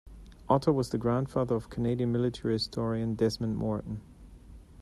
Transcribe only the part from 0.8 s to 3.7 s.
the grandfather of Canadian Military historian Desmond